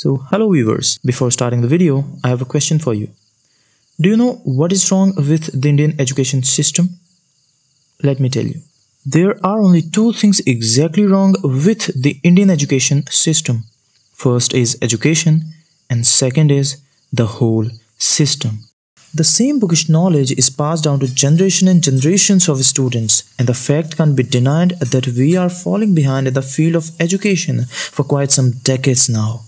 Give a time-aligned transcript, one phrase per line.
[0.00, 1.00] So, hello viewers.
[1.04, 3.08] Before starting the video, I have a question for you.
[4.00, 7.00] Do you know what is wrong with the Indian education system?
[8.04, 8.60] Let me tell you.
[9.04, 13.64] There are only two things exactly wrong with the Indian education system.
[14.12, 15.52] First is education,
[15.90, 16.76] and second is
[17.12, 17.66] the whole
[17.98, 18.60] system.
[19.12, 23.60] The same bookish knowledge is passed down to generation and generations of students, and the
[23.66, 28.04] fact can't be denied that we are falling behind in the field of education for
[28.04, 29.40] quite some decades now.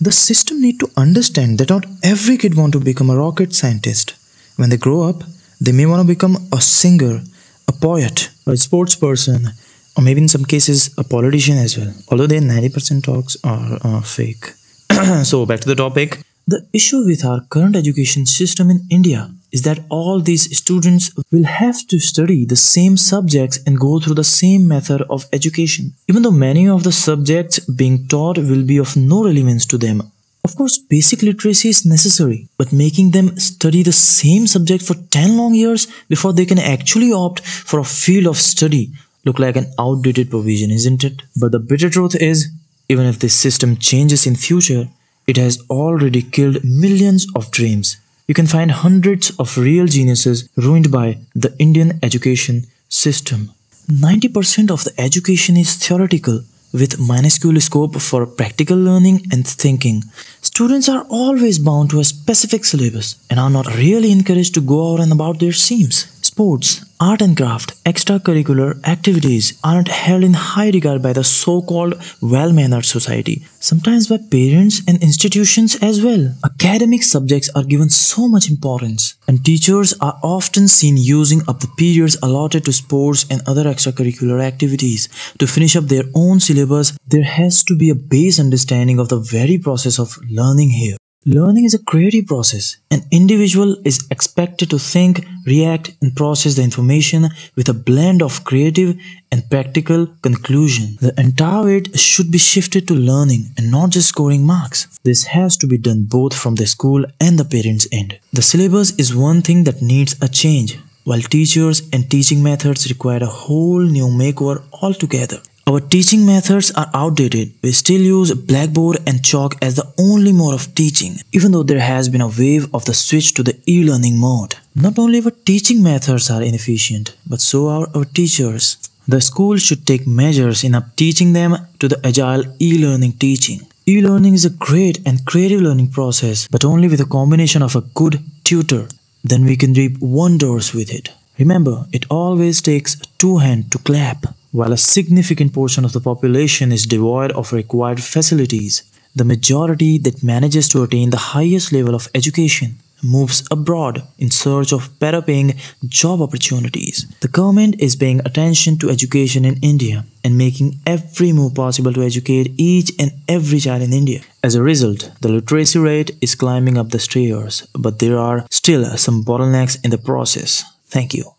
[0.00, 4.14] The system need to understand that not every kid want to become a rocket scientist.
[4.54, 5.24] When they grow up,
[5.60, 7.20] they may want to become a singer,
[7.66, 9.48] a poet, a sports person,
[9.96, 11.92] or maybe in some cases a politician as well.
[12.10, 14.52] Although their 90% talks are uh, fake.
[15.24, 16.20] so back to the topic.
[16.46, 21.44] The issue with our current education system in India is that all these students will
[21.44, 26.22] have to study the same subjects and go through the same method of education, even
[26.22, 30.02] though many of the subjects being taught will be of no relevance to them.
[30.44, 35.36] Of course, basic literacy is necessary, but making them study the same subject for 10
[35.36, 38.92] long years before they can actually opt for a field of study
[39.24, 41.22] look like an outdated provision, isn't it?
[41.38, 42.48] But the bitter truth is,
[42.88, 44.88] even if this system changes in future,
[45.26, 47.98] it has already killed millions of dreams.
[48.28, 53.52] You can find hundreds of real geniuses ruined by the Indian education system.
[53.90, 56.42] 90% of the education is theoretical
[56.74, 60.04] with minuscule scope for practical learning and thinking.
[60.42, 64.92] Students are always bound to a specific syllabus and are not really encouraged to go
[64.92, 66.04] out and about their seams.
[66.38, 72.84] Sports, art and craft, extracurricular activities aren't held in high regard by the so-called well-mannered
[72.84, 76.32] society, sometimes by parents and institutions as well.
[76.44, 81.72] Academic subjects are given so much importance, and teachers are often seen using up the
[81.76, 85.08] periods allotted to sports and other extracurricular activities.
[85.40, 89.18] To finish up their own syllabus, there has to be a base understanding of the
[89.18, 90.98] very process of learning here.
[91.30, 92.78] Learning is a creative process.
[92.90, 98.44] An individual is expected to think, react, and process the information with a blend of
[98.44, 98.96] creative
[99.30, 100.96] and practical conclusion.
[101.02, 104.86] The entire weight should be shifted to learning and not just scoring marks.
[105.04, 108.18] This has to be done both from the school and the parents' end.
[108.32, 113.22] The syllabus is one thing that needs a change, while teachers and teaching methods require
[113.22, 115.42] a whole new makeover altogether.
[115.68, 117.52] Our teaching methods are outdated.
[117.62, 121.80] We still use blackboard and chalk as the only mode of teaching, even though there
[121.80, 124.54] has been a wave of the switch to the e-learning mode.
[124.74, 128.78] Not only our teaching methods are inefficient, but so are our teachers.
[129.06, 133.60] The school should take measures in up teaching them to the agile e-learning teaching.
[133.86, 137.82] E-learning is a great and creative learning process, but only with a combination of a
[138.00, 138.88] good tutor.
[139.22, 141.12] Then we can reap wonders with it.
[141.38, 144.24] Remember, it always takes two hands to clap.
[144.50, 148.82] While a significant portion of the population is devoid of required facilities,
[149.14, 154.72] the majority that manages to attain the highest level of education moves abroad in search
[154.72, 155.54] of better paying
[155.86, 157.06] job opportunities.
[157.20, 162.02] The government is paying attention to education in India and making every move possible to
[162.02, 164.22] educate each and every child in India.
[164.42, 168.84] As a result, the literacy rate is climbing up the stairs, but there are still
[168.96, 170.64] some bottlenecks in the process.
[170.86, 171.32] Thank you.